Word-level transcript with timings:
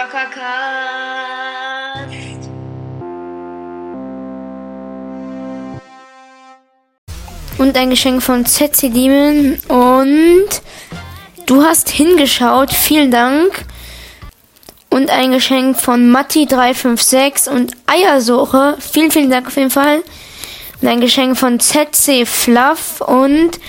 Zockercast. 0.00 0.40
Und 7.58 7.76
ein 7.76 7.90
Geschenk 7.90 8.22
von 8.22 8.46
ZC 8.46 8.90
Demon. 8.90 9.58
Und 9.68 10.48
du 11.44 11.62
hast 11.62 11.90
hingeschaut. 11.90 12.72
Vielen 12.72 13.10
Dank. 13.10 13.66
Und 14.88 15.10
ein 15.10 15.32
Geschenk 15.32 15.78
von 15.78 16.10
Matti356 16.10 17.50
und 17.50 17.72
Eiersuche. 17.86 18.78
Vielen, 18.80 19.10
vielen 19.10 19.30
Dank 19.30 19.48
auf 19.48 19.56
jeden 19.56 19.70
Fall. 19.70 20.02
Und 20.80 20.88
ein 20.88 21.02
Geschenk 21.02 21.36
von 21.36 21.60
ZC 21.60 22.26
Fluff 22.26 23.02
und 23.02 23.60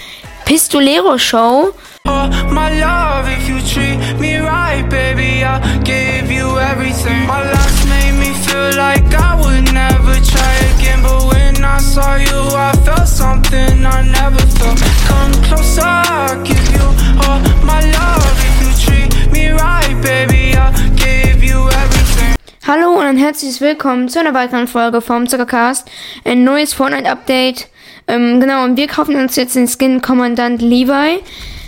Pistolero 0.45 1.17
Show. 1.17 1.73
Oh, 2.05 2.27
my 2.51 2.73
love, 2.79 3.27
if 3.27 3.47
you 3.47 3.61
treat 3.61 3.97
me 4.19 4.37
right, 4.37 4.87
baby, 4.89 5.43
I'll 5.43 5.61
give 5.83 6.31
you 6.31 6.57
everything. 6.57 7.27
My 7.27 7.43
last 7.43 7.87
made 7.89 8.17
me 8.17 8.33
feel 8.45 8.75
like 8.75 9.05
I 9.13 9.35
would 9.39 9.71
never 9.71 10.15
try 10.25 10.53
again. 10.73 11.03
But 11.03 11.23
when 11.31 11.63
I 11.63 11.77
saw 11.77 12.15
you, 12.15 12.39
I 12.57 12.71
felt 12.83 13.07
something 13.07 13.85
I 13.85 14.01
never 14.01 14.41
felt. 14.57 14.79
Come 15.07 15.33
closer, 15.43 15.83
I'll 15.85 16.41
give 16.43 16.67
you 16.73 16.85
all 17.21 17.39
my 17.63 17.81
love. 17.93 18.33
If 18.49 18.55
you 18.63 18.71
treat 18.85 19.31
me 19.31 19.49
right, 19.51 19.95
baby, 20.01 20.55
I'll 20.57 20.73
give 20.95 21.43
you 21.43 21.69
everything. 21.69 22.35
Hallo 22.65 22.99
und 22.99 23.05
ein 23.05 23.17
herzliches 23.17 23.61
Willkommen 23.61 24.09
zu 24.09 24.19
einer 24.19 24.33
weiteren 24.33 24.67
Folge 24.67 25.01
vom 25.01 25.27
Zuckercast. 25.27 25.87
Ein 26.25 26.43
neues 26.43 26.73
Fortnite-Update. 26.73 27.67
Ähm, 28.07 28.39
genau, 28.39 28.63
und 28.63 28.77
wir 28.77 28.87
kaufen 28.87 29.15
uns 29.15 29.35
jetzt 29.35 29.55
den 29.55 29.67
Skin 29.67 30.01
Kommandant 30.01 30.61
Levi. 30.61 31.21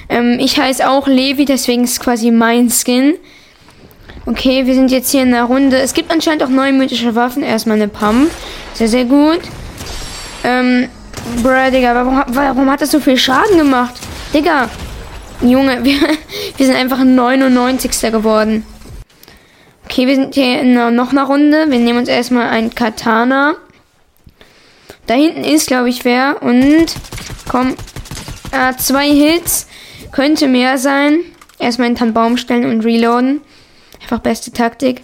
Ähm, 0.09 0.38
ich 0.39 0.59
heiße 0.59 0.89
auch 0.89 1.07
Levi, 1.07 1.45
deswegen 1.45 1.84
ist 1.84 1.99
quasi 1.99 2.31
mein 2.31 2.70
Skin. 2.70 3.15
Okay, 4.26 4.65
wir 4.65 4.73
sind 4.73 4.90
jetzt 4.91 5.12
hier 5.12 5.23
in 5.23 5.32
der 5.32 5.43
Runde. 5.43 5.77
Es 5.77 5.93
gibt 5.93 6.12
anscheinend 6.12 6.43
auch 6.43 6.49
neue 6.49 6.71
mythische 6.71 7.13
Waffen. 7.13 7.43
Erstmal 7.43 7.76
eine 7.76 7.90
Pump. 7.90 8.32
Sehr, 8.73 8.87
sehr 8.87 9.05
gut. 9.05 9.41
Ähm, 10.43 10.87
bruh, 11.41 11.71
Digga, 11.71 11.93
warum, 11.93 12.23
warum 12.27 12.70
hat 12.70 12.82
das 12.82 12.91
so 12.91 12.99
viel 12.99 13.18
Schaden 13.18 13.57
gemacht? 13.57 13.95
Digga, 14.34 14.70
Junge, 15.41 15.79
wir, 15.84 15.99
wir 16.57 16.65
sind 16.65 16.76
einfach 16.76 17.04
99. 17.04 18.12
geworden. 18.12 18.65
Okay, 19.85 20.07
wir 20.07 20.15
sind 20.15 20.34
hier 20.34 20.62
in 20.62 20.73
noch 20.95 21.12
einer 21.12 21.26
Runde. 21.26 21.65
Wir 21.70 21.79
nehmen 21.79 21.99
uns 21.99 22.10
erstmal 22.10 22.49
ein 22.49 22.73
Katana. 22.73 23.55
Da 25.05 25.15
hinten 25.15 25.43
ist, 25.43 25.67
glaube 25.67 25.90
ich, 25.90 26.05
wer. 26.05 26.41
Und 26.41 26.88
komm. 27.49 27.76
Äh, 28.51 28.76
zwei 28.77 29.10
Hits. 29.10 29.67
Könnte 30.14 30.48
mehr 30.48 30.78
sein. 30.78 31.22
Erstmal 31.58 31.88
hinter 31.88 32.06
den 32.06 32.14
Baum 32.14 32.38
stellen 32.38 32.66
und 32.66 32.86
reloaden. 32.86 33.42
Einfach 34.00 34.20
beste 34.20 34.52
Taktik. 34.52 35.02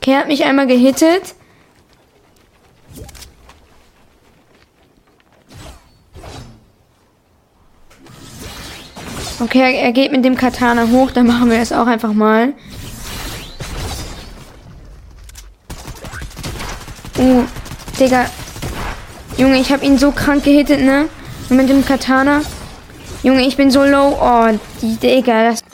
Okay, 0.00 0.14
hat 0.14 0.28
mich 0.28 0.44
einmal 0.44 0.68
gehittet. 0.68 1.34
Okay, 9.40 9.76
er, 9.76 9.92
geht 9.92 10.12
mit 10.12 10.24
dem 10.24 10.36
Katana 10.36 10.88
hoch. 10.90 11.10
Dann 11.10 11.26
machen 11.26 11.50
wir 11.50 11.58
es 11.58 11.72
auch 11.72 11.86
einfach 11.88 12.12
mal. 12.12 12.52
Uh, 17.18 17.42
Digga. 17.98 18.26
Junge, 19.36 19.58
ich 19.58 19.72
habe 19.72 19.84
ihn 19.84 19.98
so 19.98 20.12
krank 20.12 20.44
gehittet, 20.44 20.80
ne? 20.80 21.08
Und 21.48 21.56
mit 21.56 21.68
dem 21.68 21.84
Katana. 21.84 22.42
Junge, 23.22 23.46
ich 23.46 23.56
bin 23.56 23.70
so 23.70 23.82
low. 23.82 24.16
Oh, 24.20 24.58
die 24.82 24.96
Digga, 24.96 25.50
das. 25.50 25.64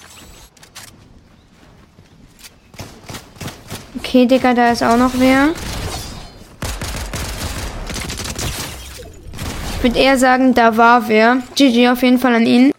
Okay, 3.99 4.27
Digga, 4.27 4.55
da 4.55 4.71
ist 4.71 4.83
auch 4.83 4.97
noch 4.97 5.13
wer. 5.15 5.51
Ich 9.77 9.83
würde 9.83 9.99
eher 9.99 10.17
sagen, 10.17 10.55
da 10.55 10.77
war 10.77 11.09
wer. 11.09 11.43
GG 11.57 11.89
auf 11.89 12.03
jeden 12.03 12.19
Fall 12.19 12.35
an 12.35 12.47
ihn. 12.47 12.73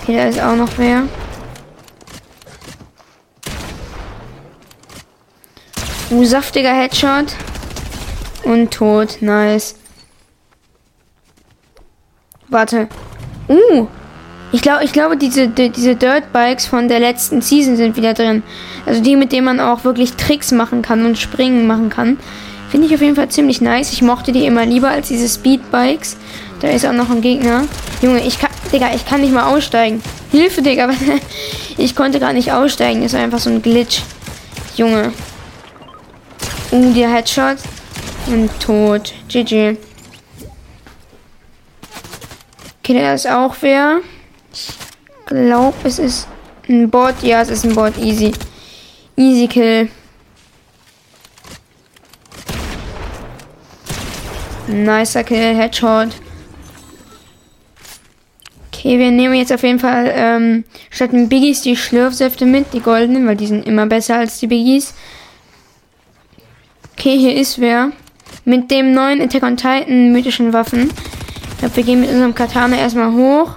Okay, 0.00 0.16
da 0.16 0.24
ist 0.28 0.40
auch 0.40 0.54
noch 0.54 0.70
wer. 0.76 1.02
Uh, 6.10 6.24
saftiger 6.24 6.72
Headshot. 6.72 7.34
Und 8.46 8.70
tot. 8.70 9.18
Nice. 9.22 9.74
Warte. 12.48 12.88
Uh. 13.48 13.88
Ich 14.52 14.62
glaube, 14.62 14.84
ich 14.84 14.92
glaube, 14.92 15.16
diese, 15.16 15.48
die, 15.48 15.70
diese 15.70 15.96
Dirt 15.96 16.32
Bikes 16.32 16.66
von 16.66 16.86
der 16.86 17.00
letzten 17.00 17.42
Season 17.42 17.76
sind 17.76 17.96
wieder 17.96 18.14
drin. 18.14 18.44
Also 18.86 19.02
die, 19.02 19.16
mit 19.16 19.32
denen 19.32 19.46
man 19.46 19.58
auch 19.58 19.82
wirklich 19.82 20.12
Tricks 20.12 20.52
machen 20.52 20.80
kann 20.80 21.04
und 21.04 21.18
Springen 21.18 21.66
machen 21.66 21.90
kann. 21.90 22.18
Finde 22.70 22.86
ich 22.86 22.94
auf 22.94 23.00
jeden 23.00 23.16
Fall 23.16 23.28
ziemlich 23.30 23.60
nice. 23.60 23.92
Ich 23.92 24.02
mochte 24.02 24.30
die 24.30 24.46
immer 24.46 24.64
lieber 24.64 24.90
als 24.90 25.08
diese 25.08 25.28
Speed 25.28 25.72
Bikes. 25.72 26.16
Da 26.60 26.68
ist 26.68 26.86
auch 26.86 26.92
noch 26.92 27.10
ein 27.10 27.22
Gegner. 27.22 27.64
Junge, 28.00 28.20
ich 28.24 28.38
kann, 28.38 28.50
Digga, 28.72 28.94
ich 28.94 29.04
kann 29.04 29.22
nicht 29.22 29.34
mal 29.34 29.52
aussteigen. 29.52 30.00
Hilfe, 30.30 30.62
Digga. 30.62 30.90
Ich 31.78 31.94
konnte 31.94 32.20
gar 32.20 32.32
nicht 32.32 32.52
aussteigen. 32.52 33.02
Das 33.02 33.12
ist 33.12 33.18
einfach 33.18 33.38
so 33.38 33.50
ein 33.50 33.60
Glitch. 33.60 34.00
Junge. 34.76 35.12
Uh, 36.72 36.94
der 36.94 37.12
Headshot. 37.12 37.58
Und 38.28 38.50
tot. 38.60 39.14
GG. 39.28 39.76
Okay, 42.80 42.94
da 42.94 43.14
ist 43.14 43.28
auch 43.28 43.54
wer. 43.60 44.00
Ich 44.52 44.74
glaube, 45.26 45.76
es 45.84 45.98
ist 45.98 46.26
ein 46.68 46.90
Bot. 46.90 47.22
Ja, 47.22 47.40
es 47.42 47.50
ist 47.50 47.64
ein 47.64 47.74
Bot. 47.74 47.96
Easy. 47.98 48.32
Easy 49.16 49.46
Kill. 49.46 49.88
Nicer 54.66 55.22
Kill. 55.22 55.54
Headshot. 55.54 56.08
Okay, 58.72 58.98
wir 58.98 59.10
nehmen 59.10 59.34
jetzt 59.34 59.52
auf 59.52 59.62
jeden 59.62 59.78
Fall 59.78 60.12
ähm, 60.14 60.64
statt 60.90 61.12
den 61.12 61.28
Biggies 61.28 61.62
die 61.62 61.76
Schlürfsäfte 61.76 62.44
mit, 62.44 62.72
die 62.72 62.80
goldenen, 62.80 63.26
weil 63.26 63.36
die 63.36 63.46
sind 63.46 63.66
immer 63.66 63.86
besser 63.86 64.16
als 64.16 64.38
die 64.38 64.48
Biggies. 64.48 64.94
Okay, 66.92 67.18
hier 67.18 67.34
ist 67.34 67.60
wer. 67.60 67.92
Mit 68.48 68.70
dem 68.70 68.92
neuen 68.94 69.20
Attack 69.20 69.42
on 69.42 69.56
Titan 69.56 70.12
mythischen 70.12 70.52
Waffen. 70.52 70.88
Ich 71.50 71.58
glaube, 71.58 71.74
wir 71.74 71.82
gehen 71.82 72.00
mit 72.00 72.10
unserem 72.10 72.32
Katana 72.32 72.76
erstmal 72.76 73.12
hoch. 73.12 73.56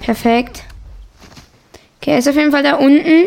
Perfekt. 0.00 0.62
Okay, 2.00 2.12
er 2.12 2.18
ist 2.18 2.28
auf 2.28 2.36
jeden 2.36 2.52
Fall 2.52 2.62
da 2.62 2.76
unten. 2.76 3.24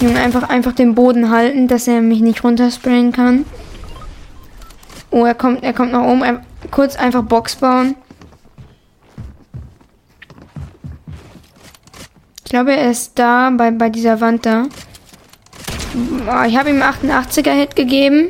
Junge, 0.00 0.18
einfach, 0.18 0.48
einfach 0.48 0.72
den 0.72 0.96
Boden 0.96 1.30
halten, 1.30 1.68
dass 1.68 1.86
er 1.86 2.00
mich 2.00 2.20
nicht 2.20 2.42
runtersprayen 2.42 3.12
kann. 3.12 3.44
Oh, 5.12 5.24
er 5.24 5.36
kommt, 5.36 5.62
er 5.62 5.72
kommt 5.72 5.92
nach 5.92 6.02
oben. 6.02 6.40
Kurz 6.72 6.96
einfach 6.96 7.22
Box 7.22 7.54
bauen. 7.54 7.94
Glaube, 12.54 12.76
er 12.76 12.92
ist 12.92 13.18
da, 13.18 13.50
bei, 13.50 13.72
bei 13.72 13.90
dieser 13.90 14.20
Wand 14.20 14.46
da. 14.46 14.66
Ich 16.46 16.56
habe 16.56 16.70
ihm 16.70 16.82
88er 16.82 17.50
Hit 17.50 17.74
gegeben. 17.74 18.28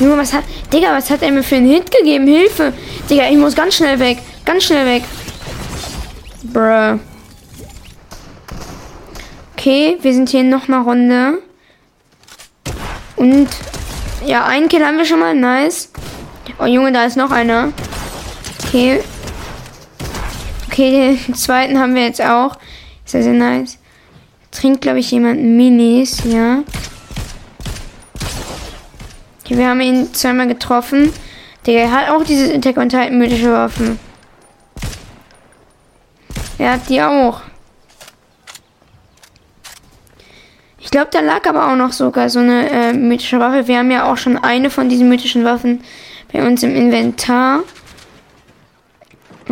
Junge, 0.00 0.16
was 0.16 0.32
hat... 0.32 0.44
Digga, 0.72 0.94
was 0.94 1.10
hat 1.10 1.20
er 1.20 1.30
mir 1.30 1.42
für 1.42 1.56
einen 1.56 1.70
Hit 1.70 1.90
gegeben? 1.90 2.26
Hilfe! 2.26 2.72
Digga, 3.10 3.28
ich 3.28 3.36
muss 3.36 3.54
ganz 3.54 3.74
schnell 3.74 3.98
weg. 3.98 4.16
Ganz 4.46 4.64
schnell 4.64 4.86
weg. 4.86 5.02
Bruh. 6.44 6.98
Okay, 9.52 9.98
wir 10.00 10.14
sind 10.14 10.30
hier 10.30 10.42
noch 10.42 10.68
einer 10.68 10.80
Runde. 10.80 11.42
Und... 13.16 13.48
Ja, 14.24 14.46
einen 14.46 14.70
Kill 14.70 14.82
haben 14.86 14.96
wir 14.96 15.04
schon 15.04 15.20
mal. 15.20 15.34
Nice. 15.34 15.90
Oh, 16.58 16.64
Junge, 16.64 16.92
da 16.92 17.04
ist 17.04 17.18
noch 17.18 17.30
einer. 17.30 17.72
Okay, 18.64 19.02
Okay, 20.72 21.18
den 21.26 21.34
zweiten 21.34 21.78
haben 21.78 21.94
wir 21.94 22.02
jetzt 22.02 22.22
auch. 22.22 22.56
Sehr, 23.04 23.22
sehr 23.22 23.34
nice. 23.34 23.76
Trinkt, 24.50 24.80
glaube 24.80 25.00
ich, 25.00 25.10
jemand 25.10 25.42
Minis, 25.42 26.24
ja. 26.24 26.62
Okay, 29.44 29.58
wir 29.58 29.68
haben 29.68 29.82
ihn 29.82 30.14
zweimal 30.14 30.48
getroffen. 30.48 31.12
Der 31.66 31.92
hat 31.92 32.08
auch 32.08 32.24
dieses 32.24 32.50
Attack 32.50 32.78
on 32.78 32.88
Titan 32.88 33.18
mythische 33.18 33.52
Waffen. 33.52 33.98
Er 36.56 36.72
hat 36.72 36.88
die 36.88 37.02
auch. 37.02 37.42
Ich 40.78 40.90
glaube, 40.90 41.08
da 41.12 41.20
lag 41.20 41.46
aber 41.46 41.70
auch 41.70 41.76
noch 41.76 41.92
sogar 41.92 42.30
so 42.30 42.38
eine 42.38 42.70
äh, 42.70 42.92
mythische 42.94 43.38
Waffe. 43.38 43.68
Wir 43.68 43.76
haben 43.76 43.90
ja 43.90 44.10
auch 44.10 44.16
schon 44.16 44.38
eine 44.38 44.70
von 44.70 44.88
diesen 44.88 45.10
mythischen 45.10 45.44
Waffen 45.44 45.82
bei 46.32 46.42
uns 46.46 46.62
im 46.62 46.74
Inventar. 46.74 47.60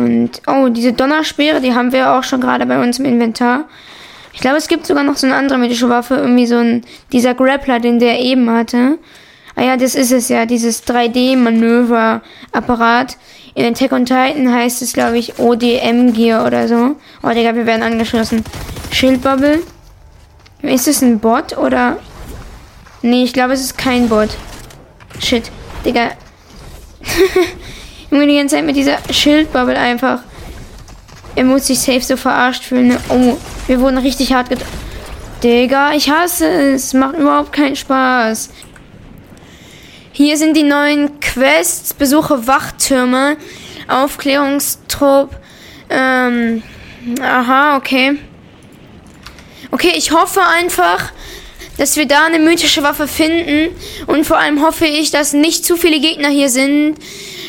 Und, 0.03 0.41
oh, 0.47 0.69
diese 0.69 0.93
Donnerspeere, 0.93 1.61
die 1.61 1.75
haben 1.75 1.91
wir 1.91 2.13
auch 2.13 2.23
schon 2.23 2.41
gerade 2.41 2.65
bei 2.65 2.81
uns 2.81 2.97
im 2.99 3.05
Inventar. 3.05 3.65
Ich 4.33 4.39
glaube, 4.39 4.57
es 4.57 4.67
gibt 4.67 4.87
sogar 4.87 5.03
noch 5.03 5.17
so 5.17 5.27
eine 5.27 5.35
andere 5.35 5.59
mythische 5.59 5.89
Waffe, 5.89 6.15
irgendwie 6.15 6.47
so 6.47 6.57
ein, 6.57 6.83
dieser 7.11 7.35
Grappler, 7.35 7.79
den 7.79 7.99
der 7.99 8.19
eben 8.19 8.49
hatte. 8.49 8.97
Ah 9.55 9.63
ja, 9.63 9.77
das 9.77 9.95
ist 9.95 10.11
es 10.11 10.27
ja, 10.29 10.45
dieses 10.45 10.85
3D-Manöver-Apparat. 10.87 13.17
In 13.53 13.65
Attack 13.65 13.91
on 13.91 14.05
Titan 14.05 14.53
heißt 14.53 14.81
es, 14.81 14.93
glaube 14.93 15.17
ich, 15.17 15.37
ODM-Gear 15.37 16.47
oder 16.47 16.69
so. 16.69 16.95
Oh, 17.21 17.29
Digga, 17.29 17.53
wir 17.53 17.65
werden 17.65 17.83
angeschlossen. 17.83 18.45
Schildbubble. 18.91 19.59
Ist 20.61 20.87
es 20.87 21.01
ein 21.01 21.19
Bot 21.19 21.57
oder... 21.57 21.97
Nee, 23.01 23.23
ich 23.23 23.33
glaube, 23.33 23.51
es 23.53 23.61
ist 23.61 23.77
kein 23.77 24.07
Bot. 24.07 24.29
Shit. 25.19 25.51
Digga. 25.83 26.11
Junge, 28.11 28.27
die 28.27 28.35
ganze 28.35 28.55
Zeit 28.57 28.65
mit 28.65 28.75
dieser 28.75 28.97
Schildbubble 29.09 29.77
einfach. 29.77 30.19
Er 31.35 31.45
muss 31.45 31.67
sich 31.67 31.79
safe 31.79 32.01
so 32.01 32.17
verarscht 32.17 32.65
fühlen. 32.65 32.89
Ne? 32.89 32.99
Oh, 33.09 33.37
wir 33.67 33.79
wurden 33.79 33.97
richtig 33.97 34.33
hart 34.33 34.49
get... 34.49 34.59
Digga, 35.41 35.93
ich 35.93 36.09
hasse 36.09 36.45
es. 36.47 36.93
Macht 36.93 37.15
überhaupt 37.15 37.53
keinen 37.53 37.75
Spaß. 37.75 38.49
Hier 40.11 40.37
sind 40.37 40.55
die 40.57 40.63
neuen 40.63 41.19
Quests. 41.21 41.93
Besuche 41.93 42.47
Wachtürme. 42.47 43.37
Aufklärungstrupp. 43.87 45.35
Ähm. 45.89 46.61
Aha, 47.21 47.77
okay. 47.77 48.19
Okay, 49.71 49.93
ich 49.95 50.11
hoffe 50.11 50.41
einfach, 50.43 51.11
dass 51.77 51.95
wir 51.95 52.05
da 52.05 52.25
eine 52.25 52.39
mythische 52.39 52.83
Waffe 52.83 53.07
finden. 53.07 53.73
Und 54.05 54.27
vor 54.27 54.37
allem 54.37 54.61
hoffe 54.61 54.85
ich, 54.85 55.11
dass 55.11 55.33
nicht 55.33 55.65
zu 55.65 55.77
viele 55.77 55.99
Gegner 55.99 56.29
hier 56.29 56.49
sind. 56.49 56.97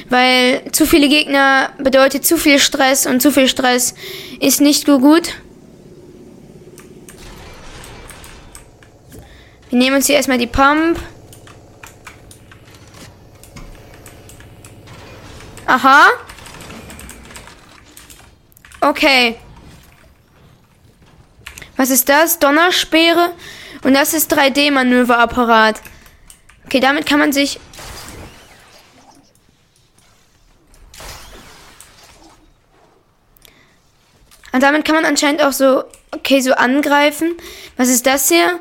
Weil 0.09 0.71
zu 0.73 0.87
viele 0.87 1.09
Gegner 1.09 1.71
bedeutet 1.79 2.27
zu 2.27 2.37
viel 2.37 2.59
Stress 2.59 3.07
und 3.07 3.21
zu 3.21 3.31
viel 3.31 3.49
Stress 3.49 3.95
ist 4.41 4.61
nicht 4.61 4.87
so 4.87 4.99
gut. 4.99 5.35
Wir 9.71 9.79
nehmen 9.79 9.97
uns 9.97 10.07
hier 10.07 10.17
erstmal 10.17 10.39
die 10.39 10.47
Pump. 10.47 10.99
Aha. 15.67 16.09
Okay. 18.83 19.37
Was 21.77 21.91
ist 21.91 22.09
das? 22.09 22.39
Donnerspeere. 22.39 23.33
Und 23.83 23.95
das 23.95 24.13
ist 24.13 24.33
3D-Manöverapparat. 24.33 25.81
Okay, 26.67 26.81
damit 26.81 27.07
kann 27.07 27.19
man 27.19 27.33
sich... 27.33 27.59
Und 34.53 34.63
damit 34.63 34.85
kann 34.85 34.95
man 34.95 35.05
anscheinend 35.05 35.43
auch 35.43 35.53
so, 35.53 35.85
okay, 36.11 36.41
so 36.41 36.53
angreifen. 36.53 37.35
Was 37.77 37.89
ist 37.89 38.07
das 38.07 38.29
hier? 38.29 38.61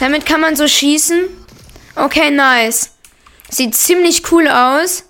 Damit 0.00 0.26
kann 0.26 0.40
man 0.40 0.56
so 0.56 0.66
schießen. 0.66 1.24
Okay, 1.94 2.30
nice. 2.30 2.90
Sieht 3.50 3.74
ziemlich 3.74 4.30
cool 4.32 4.48
aus. 4.48 5.05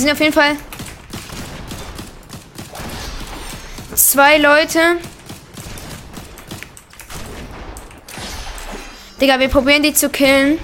Hier 0.00 0.06
sind 0.06 0.12
auf 0.14 0.20
jeden 0.20 0.32
Fall 0.32 0.56
zwei 3.94 4.38
Leute. 4.38 4.96
Digga, 9.20 9.38
wir 9.38 9.48
probieren 9.48 9.82
die 9.82 9.92
zu 9.92 10.08
killen. 10.08 10.58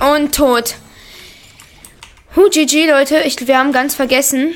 Und 0.00 0.34
tot. 0.34 0.76
Hu, 2.34 2.48
GG, 2.48 2.88
Leute. 2.88 3.18
Ich, 3.26 3.46
wir 3.46 3.58
haben 3.58 3.72
ganz 3.72 3.94
vergessen, 3.94 4.54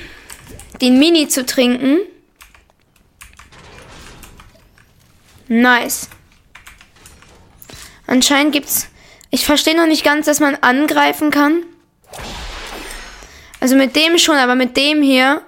den 0.81 0.99
Mini 0.99 1.29
zu 1.29 1.45
trinken. 1.45 1.99
Nice. 5.53 6.09
Anscheinend 8.07 8.55
gibt's. 8.55 8.89
Ich 9.29 9.45
verstehe 9.45 9.77
noch 9.77 9.87
nicht 9.87 10.03
ganz, 10.03 10.25
dass 10.25 10.41
man 10.41 10.55
angreifen 10.55 11.31
kann. 11.31 11.65
Also 13.61 13.77
mit 13.77 13.95
dem 13.95 14.17
schon, 14.17 14.37
aber 14.37 14.55
mit 14.55 14.79
dem 14.79 15.03
hier. 15.03 15.43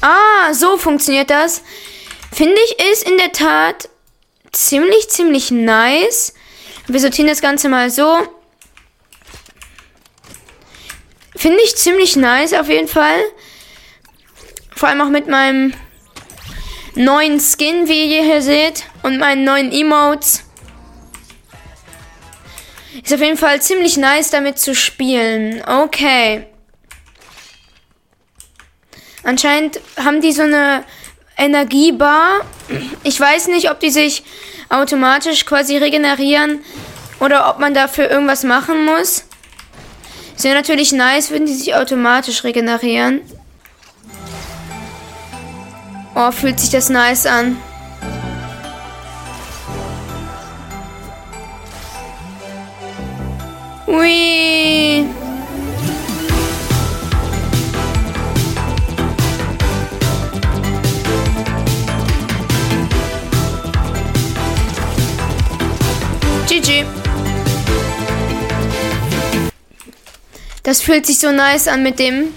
Ah, 0.00 0.54
so 0.54 0.78
funktioniert 0.78 1.28
das. 1.28 1.62
Finde 2.32 2.56
ich, 2.64 2.90
ist 2.90 3.06
in 3.06 3.18
der 3.18 3.32
Tat 3.32 3.90
ziemlich, 4.52 5.08
ziemlich 5.08 5.50
nice. 5.50 6.34
Wir 6.86 7.00
sortieren 7.00 7.28
das 7.28 7.40
Ganze 7.40 7.68
mal 7.68 7.90
so. 7.90 8.18
Finde 11.36 11.60
ich 11.62 11.76
ziemlich 11.76 12.16
nice 12.16 12.52
auf 12.52 12.68
jeden 12.68 12.88
Fall. 12.88 13.20
Vor 14.76 14.88
allem 14.88 15.00
auch 15.00 15.08
mit 15.08 15.28
meinem 15.28 15.72
neuen 16.94 17.40
Skin, 17.40 17.88
wie 17.88 18.16
ihr 18.16 18.24
hier 18.24 18.42
seht. 18.42 18.84
Und 19.02 19.18
meinen 19.18 19.44
neuen 19.44 19.72
Emotes. 19.72 20.44
Ist 23.02 23.14
auf 23.14 23.20
jeden 23.20 23.38
Fall 23.38 23.62
ziemlich 23.62 23.96
nice 23.96 24.30
damit 24.30 24.58
zu 24.58 24.74
spielen. 24.74 25.62
Okay. 25.66 26.46
Anscheinend 29.22 29.80
haben 29.96 30.20
die 30.20 30.32
so 30.32 30.42
eine 30.42 30.84
Energiebar. 31.40 32.42
Ich 33.02 33.18
weiß 33.18 33.48
nicht, 33.48 33.70
ob 33.70 33.80
die 33.80 33.90
sich 33.90 34.22
automatisch 34.68 35.46
quasi 35.46 35.78
regenerieren 35.78 36.60
oder 37.18 37.48
ob 37.48 37.58
man 37.58 37.72
dafür 37.72 38.10
irgendwas 38.10 38.44
machen 38.44 38.84
muss. 38.84 39.24
Es 40.36 40.44
wäre 40.44 40.54
natürlich 40.54 40.92
nice, 40.92 41.30
wenn 41.30 41.46
die 41.46 41.54
sich 41.54 41.74
automatisch 41.74 42.44
regenerieren. 42.44 43.22
Oh, 46.14 46.30
fühlt 46.30 46.60
sich 46.60 46.70
das 46.70 46.90
nice 46.90 47.24
an. 47.24 47.56
Ui. 53.86 54.89
GG. 66.60 66.84
Das 70.62 70.82
fühlt 70.82 71.06
sich 71.06 71.18
so 71.18 71.32
nice 71.32 71.68
an 71.68 71.82
mit 71.82 71.98
dem 71.98 72.34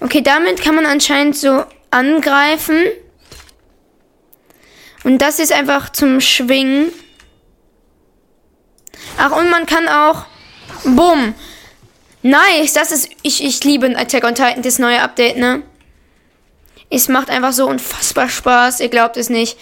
Okay, 0.00 0.22
damit 0.22 0.62
kann 0.62 0.74
man 0.74 0.86
anscheinend 0.86 1.36
so 1.36 1.64
angreifen. 1.90 2.84
Und 5.04 5.18
das 5.18 5.38
ist 5.38 5.52
einfach 5.52 5.90
zum 5.90 6.20
Schwingen. 6.20 6.92
Ach, 9.18 9.32
und 9.32 9.50
man 9.50 9.66
kann 9.66 9.88
auch... 9.88 10.26
Bumm. 10.84 11.34
Nice, 12.22 12.74
das 12.74 12.92
ist... 12.92 13.08
Ich, 13.22 13.42
ich 13.42 13.64
liebe 13.64 13.96
Attack 13.96 14.24
on 14.24 14.34
Titan, 14.34 14.62
das 14.62 14.78
neue 14.78 15.02
Update, 15.02 15.38
ne? 15.38 15.62
Es 16.88 17.08
macht 17.08 17.30
einfach 17.30 17.52
so 17.52 17.66
unfassbar 17.68 18.28
Spaß. 18.28 18.80
Ihr 18.80 18.88
glaubt 18.88 19.16
es 19.16 19.28
nicht. 19.28 19.58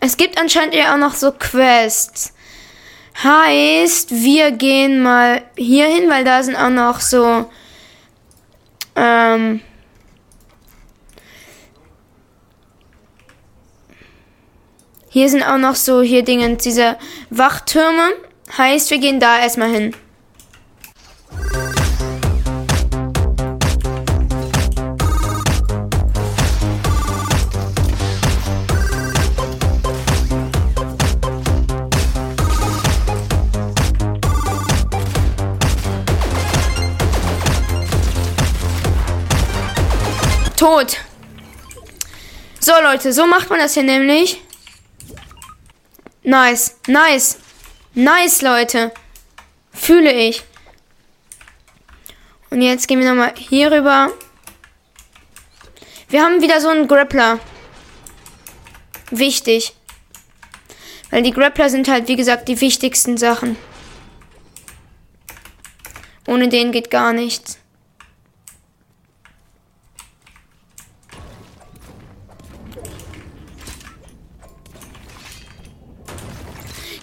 Es 0.00 0.16
gibt 0.16 0.40
anscheinend 0.40 0.74
ja 0.74 0.94
auch 0.94 0.98
noch 0.98 1.14
so 1.14 1.30
Quests. 1.32 2.32
Heißt, 3.22 4.10
wir 4.10 4.50
gehen 4.52 5.02
mal 5.02 5.42
hier 5.56 5.86
hin, 5.86 6.08
weil 6.08 6.24
da 6.24 6.42
sind 6.42 6.56
auch 6.56 6.70
noch 6.70 7.00
so 7.00 7.50
ähm, 8.96 9.60
hier 15.08 15.28
sind 15.28 15.42
auch 15.42 15.58
noch 15.58 15.74
so 15.74 16.02
hier 16.02 16.22
Dinge, 16.22 16.56
diese 16.56 16.96
Wachtürme. 17.30 18.12
Heißt, 18.56 18.90
wir 18.90 18.98
gehen 18.98 19.20
da 19.20 19.38
erstmal 19.38 19.70
hin. 19.70 19.94
Tot. 40.60 40.98
So, 42.60 42.72
Leute, 42.82 43.14
so 43.14 43.26
macht 43.26 43.48
man 43.48 43.60
das 43.60 43.72
hier 43.72 43.82
nämlich. 43.82 44.42
Nice, 46.22 46.76
nice. 46.86 47.38
Nice, 47.94 48.42
Leute. 48.42 48.92
Fühle 49.72 50.12
ich. 50.12 50.42
Und 52.50 52.60
jetzt 52.60 52.88
gehen 52.88 53.00
wir 53.00 53.08
nochmal 53.08 53.32
hier 53.38 53.72
rüber. 53.72 54.10
Wir 56.10 56.22
haben 56.22 56.42
wieder 56.42 56.60
so 56.60 56.68
einen 56.68 56.86
Grappler. 56.86 57.40
Wichtig. 59.10 59.74
Weil 61.08 61.22
die 61.22 61.32
Grappler 61.32 61.70
sind 61.70 61.88
halt, 61.88 62.06
wie 62.06 62.16
gesagt, 62.16 62.48
die 62.48 62.60
wichtigsten 62.60 63.16
Sachen. 63.16 63.56
Ohne 66.26 66.50
den 66.50 66.70
geht 66.70 66.90
gar 66.90 67.14
nichts. 67.14 67.60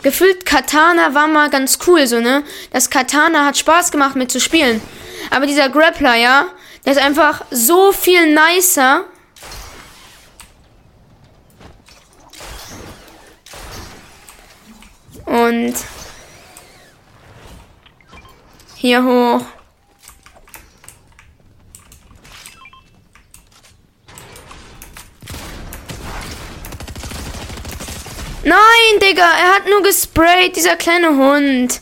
Gefühlt 0.07 0.45
Katana 0.45 1.13
war 1.13 1.27
mal 1.27 1.49
ganz 1.49 1.79
cool, 1.85 2.07
so, 2.07 2.21
ne? 2.21 2.45
Das 2.71 2.89
Katana 2.89 3.43
hat 3.43 3.57
Spaß 3.57 3.91
gemacht 3.91 4.15
mit 4.15 4.31
zu 4.31 4.39
spielen. 4.39 4.79
Aber 5.31 5.45
dieser 5.45 5.67
Grappler, 5.67 6.15
ja, 6.15 6.45
der 6.85 6.93
ist 6.93 6.97
einfach 6.97 7.43
so 7.51 7.91
viel 7.91 8.33
nicer. 8.33 9.03
Und 15.25 15.75
hier 18.75 19.03
hoch. 19.03 19.56
Nein, 28.47 28.99
Digga, 29.01 29.25
er 29.25 29.55
hat 29.55 29.67
nur 29.69 29.83
gesprayt, 29.83 30.55
dieser 30.55 30.77
kleine 30.77 31.09
Hund. 31.09 31.81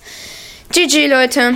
GG, 0.71 1.05
Leute. 1.05 1.53